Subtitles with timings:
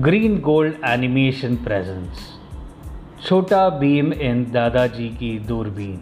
[0.00, 2.38] Green Gold Animation presents
[3.22, 6.00] Chhota Bheem in Dadaji Ki Durbeen.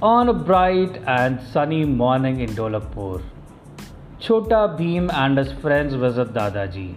[0.00, 3.22] On a bright and sunny morning in Dholakpur,
[4.18, 6.96] Chhota Bheem and his friends visit Dadaji.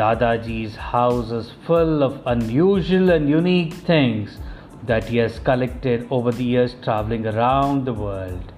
[0.00, 4.36] Dadaji's house is full of unusual and unique things
[4.82, 8.52] that he has collected over the years traveling around the world.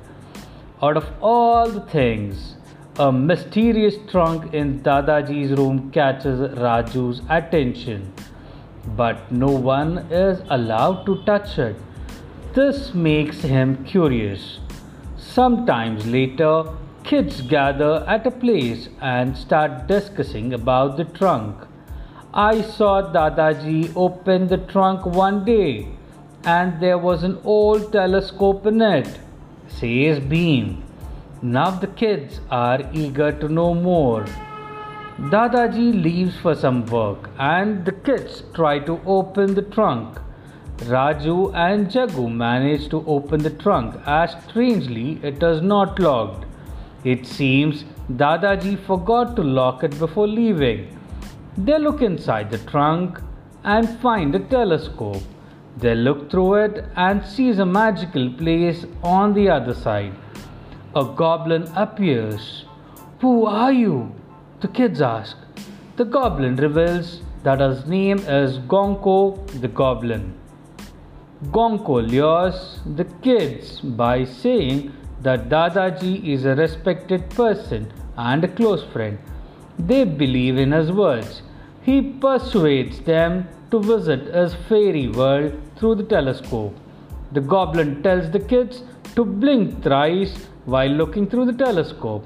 [0.83, 2.57] Out of all the things,
[2.97, 8.13] a mysterious trunk in Dadaji's room catches Raju's attention,
[8.97, 11.75] but no one is allowed to touch it.
[12.55, 14.61] This makes him curious.
[15.17, 16.67] Sometimes later,
[17.03, 21.67] kids gather at a place and start discussing about the trunk.
[22.33, 25.89] I saw Dadaji open the trunk one day
[26.45, 29.19] and there was an old telescope in it,
[29.67, 30.84] says Bheem.
[31.45, 34.25] Now the kids are eager to know more.
[35.33, 40.17] Dadaji leaves for some work and the kids try to open the trunk.
[40.79, 46.47] Raju and Jaggu manage to open the trunk as strangely it is not locked.
[47.05, 50.99] It seems Dadaji forgot to lock it before leaving.
[51.59, 53.21] They look inside the trunk
[53.65, 55.23] and find a telescope.
[55.77, 60.15] They look through it and sees a magical place on the other side.
[60.97, 62.67] A goblin appears.
[63.21, 64.15] Who are you?
[64.61, 65.37] The kids ask.
[65.97, 70.35] The goblin reveals that his name is Gonko the goblin.
[71.47, 78.85] Gonko lures the kids by saying that Dadaji is a respected person and a close
[78.85, 79.19] friend.
[79.77, 81.43] They believe in his words.
[81.83, 86.79] He persuades them to visit his fairy world through the telescope.
[87.33, 88.85] The goblin tells the kids
[89.17, 92.25] to blink thrice while looking through the telescope.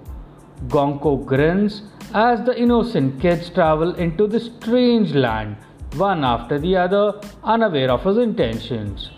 [0.68, 1.82] Gonko grins
[2.14, 5.56] as the innocent kids travel into the strange land,
[5.96, 9.10] one after the other, unaware of his intentions.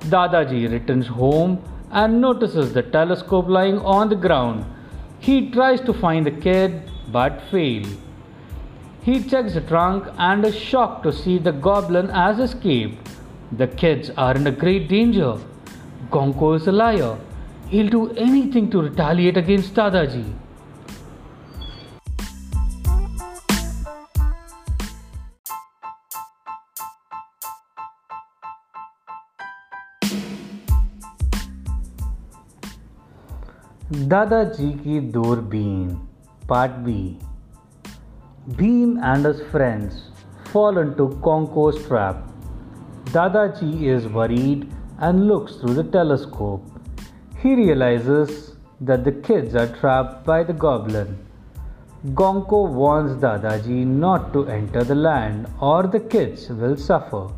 [0.00, 4.64] Dadaji returns home and notices the telescope lying on the ground.
[5.18, 7.88] He tries to find the kid but fails.
[9.02, 13.08] He checks the trunk and is shocked to see the goblin has escaped.
[13.52, 15.38] The kids are in a great danger.
[16.10, 17.16] Gonko is a liar
[17.68, 20.24] He'll do anything to retaliate against Dadaji.
[34.12, 35.98] Dadaji ki door Durbeen
[36.46, 37.18] Part B
[38.50, 40.10] Bheem and his friends
[40.52, 42.22] fall into Gonko's trap.
[43.06, 46.75] Dadaji is worried and looks through the telescope.
[47.46, 51.10] He realizes that the kids are trapped by the goblin.
[52.20, 57.28] Gonko warns Dadaji not to enter the land or the kids will suffer.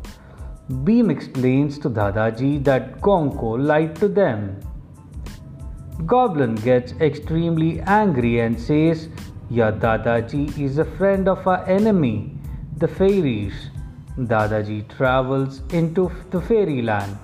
[0.87, 4.59] Bheem explains to Dadaji that Gonko lied to them.
[6.07, 9.09] Goblin gets extremely angry and says,
[9.51, 12.35] Your Dadaji is a friend of our enemy,
[12.77, 13.69] the fairies.
[14.17, 17.15] Dadaji travels into the fairyland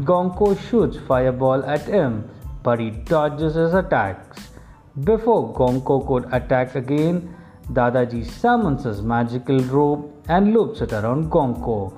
[0.00, 2.28] Gonko shoots fireball at him,
[2.64, 4.48] but he dodges his attacks.
[5.04, 7.32] Before Gonko could attack again,
[7.72, 11.96] Dadaji summons his magical rope and loops it around Gonko.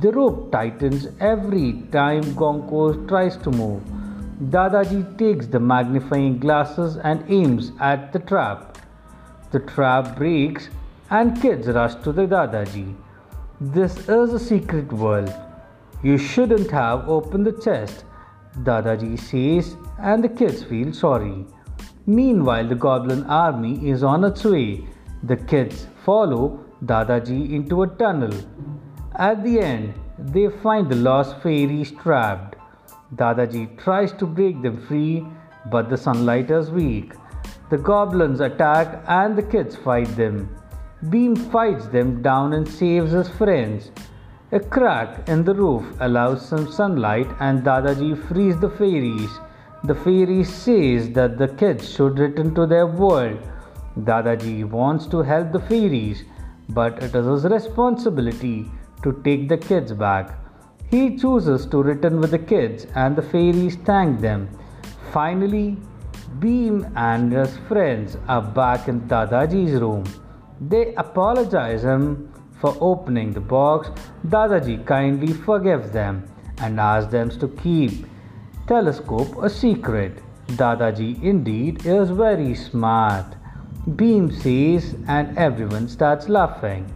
[0.00, 3.82] The rope tightens every time Gonko tries to move.
[4.44, 8.78] Dadaji takes the magnifying glasses and aims at the trap.
[9.50, 10.70] The trap breaks
[11.10, 12.94] and kids rush to the Dadaji.
[13.60, 15.45] This is a secret world.
[16.02, 18.04] You shouldn't have opened the chest,
[18.62, 21.46] Dadaji says, and the kids feel sorry.
[22.06, 24.86] Meanwhile, the goblin army is on its way.
[25.22, 28.32] The kids follow Dadaji into a tunnel.
[29.16, 32.56] At the end, they find the lost fairies trapped.
[33.14, 35.26] Dadaji tries to break them free,
[35.70, 37.14] but the sunlight is weak.
[37.70, 40.54] The goblins attack and the kids fight them.
[41.06, 43.90] Bheem fights them down and saves his friends.
[44.52, 49.40] A crack in the roof allows some sunlight and Dadaji frees the fairies.
[49.82, 53.40] The fairies says that the kids should return to their world.
[53.98, 56.22] Dadaji wants to help the fairies,
[56.68, 58.70] but it is his responsibility
[59.02, 60.38] to take the kids back.
[60.92, 64.48] He chooses to return with the kids and the fairies thank them.
[65.10, 65.76] Finally,
[66.38, 70.04] Bheem and his friends are back in Dadaji's room.
[70.60, 73.90] They apologize him for opening the box,
[74.26, 78.06] Dadaji kindly forgives them and asks them to keep
[78.66, 80.22] telescope a secret.
[80.48, 83.26] Dadaji indeed is very smart.
[83.88, 86.90] Bheem says, and everyone starts laughing.